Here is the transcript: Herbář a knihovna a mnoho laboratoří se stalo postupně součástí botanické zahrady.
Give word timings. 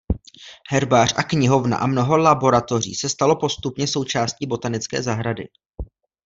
Herbář 0.69 1.13
a 1.17 1.23
knihovna 1.23 1.77
a 1.77 1.87
mnoho 1.87 2.17
laboratoří 2.17 2.95
se 2.95 3.09
stalo 3.09 3.35
postupně 3.35 3.87
součástí 3.87 4.47
botanické 4.47 5.03
zahrady. 5.03 5.47